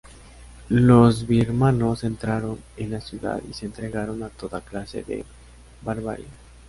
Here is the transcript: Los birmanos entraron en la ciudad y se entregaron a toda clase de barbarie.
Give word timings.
Los 0.69 1.27
birmanos 1.27 2.03
entraron 2.03 2.57
en 2.75 2.89
la 2.89 3.01
ciudad 3.01 3.39
y 3.47 3.53
se 3.53 3.67
entregaron 3.67 4.23
a 4.23 4.29
toda 4.29 4.59
clase 4.61 5.03
de 5.03 5.23
barbarie. 5.85 6.25